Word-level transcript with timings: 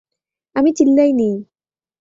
আমি 0.55 0.69
চিল্লাই 0.77 1.11
নি! 1.11 1.29